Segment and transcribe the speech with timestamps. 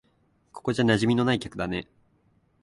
[0.51, 1.87] ここじゃ馴染みのない客だね。